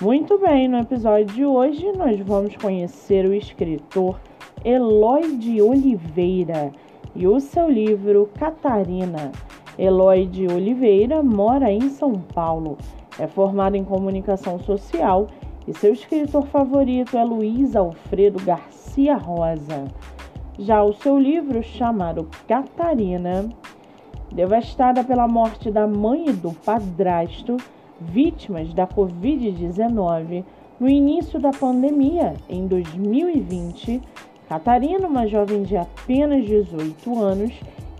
[0.00, 4.18] Muito bem, no episódio de hoje nós vamos conhecer o escritor
[4.64, 6.72] Eloy de Oliveira
[7.14, 9.30] e o seu livro Catarina.
[9.78, 12.76] Eloy de Oliveira mora em São Paulo,
[13.20, 15.28] é formado em comunicação social
[15.64, 19.84] e seu escritor favorito é Luiz Alfredo Garcia Rosa.
[20.58, 23.48] Já o seu livro, chamado Catarina,
[24.32, 27.56] devastada pela morte da mãe e do padrasto,
[28.12, 30.44] vítimas da Covid-19
[30.78, 34.02] no início da pandemia, em 2020,
[34.48, 37.52] Catarina, uma jovem de apenas 18 anos,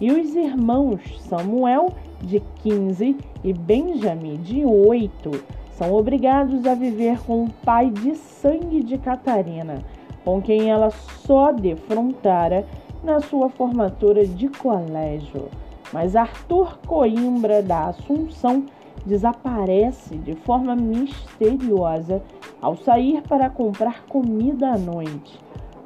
[0.00, 5.30] e os irmãos Samuel, de 15, e Benjamin, de 8,
[5.70, 9.82] são obrigados a viver com o pai de sangue de Catarina,
[10.24, 12.66] com quem ela só defrontara
[13.02, 15.48] na sua formatura de colégio.
[15.92, 18.64] Mas Arthur Coimbra da Assunção
[19.04, 22.22] desaparece de forma misteriosa
[22.60, 25.38] ao sair para comprar comida à noite.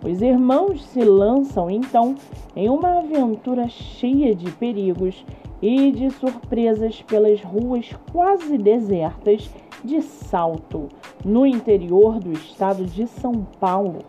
[0.04, 2.14] Os irmãos se lançam então
[2.54, 5.24] em uma aventura cheia de perigos
[5.60, 9.50] e de surpresas pelas ruas quase desertas
[9.82, 10.88] de Salto,
[11.24, 14.00] no interior do estado de São Paulo,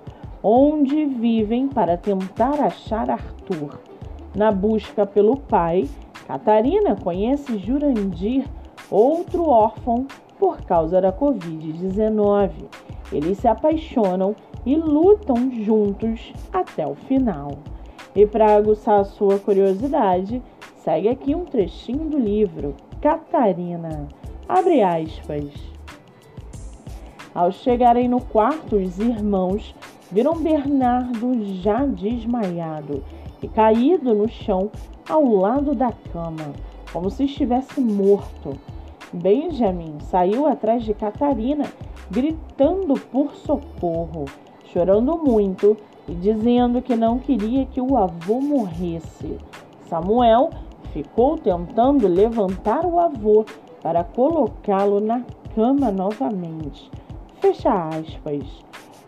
[0.44, 3.80] onde vivem para tentar achar Arthur.
[4.36, 5.88] Na busca pelo pai,
[6.28, 8.46] Catarina conhece Jurandir,
[8.90, 10.08] outro órfão
[10.40, 12.52] por causa da Covid-19.
[13.12, 14.36] Eles se apaixonam
[14.66, 17.52] e lutam juntos até o final.
[18.16, 20.42] E para aguçar a sua curiosidade,
[20.78, 24.08] segue aqui um trechinho do livro Catarina.
[24.48, 25.52] Abre aspas.
[27.34, 29.76] Ao chegarem no quarto, os irmãos
[30.12, 33.04] viram Bernardo já desmaiado
[33.42, 34.72] e caído no chão
[35.08, 36.54] ao lado da cama,
[36.92, 38.58] como se estivesse morto.
[39.14, 41.64] Benjamin saiu atrás de Catarina,
[42.12, 44.26] gritando por socorro,
[44.66, 49.38] chorando muito e dizendo que não queria que o avô morresse.
[49.90, 50.50] Samuel
[50.92, 53.46] ficou tentando levantar o avô
[53.82, 55.24] para colocá-lo na
[55.56, 56.92] cama novamente.
[57.40, 58.44] Fecha aspas.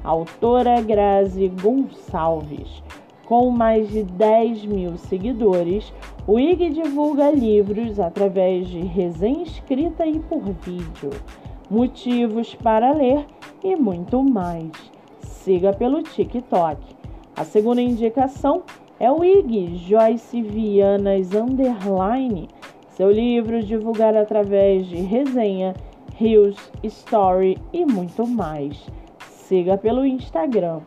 [0.05, 2.83] autora Grazi Gonçalves.
[3.25, 5.93] Com mais de 10 mil seguidores,
[6.27, 11.11] o IG divulga livros através de resenha escrita e por vídeo
[11.71, 13.25] motivos para ler
[13.63, 14.71] e muito mais.
[15.21, 16.79] Siga pelo TikTok.
[17.37, 18.63] A segunda indicação
[18.99, 22.49] é o IG Joyce Vianas Underline,
[22.91, 25.75] seu livro divulgado através de resenha,
[26.17, 28.87] reels, story e muito mais.
[29.31, 30.81] Siga pelo Instagram.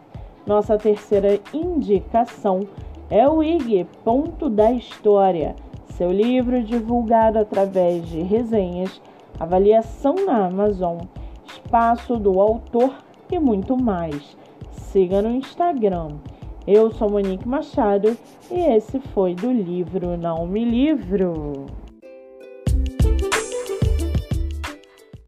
[0.46, 2.68] Nossa terceira indicação
[3.10, 5.56] é o IG Ponto da História,
[5.96, 9.02] seu livro divulgado através de resenhas,
[9.40, 11.00] avaliação na Amazon,
[11.54, 12.94] espaço do autor
[13.32, 14.36] e muito mais.
[14.72, 16.18] Siga no Instagram.
[16.66, 18.18] Eu sou Monique Machado
[18.50, 21.66] e esse foi do livro Não Me Livro.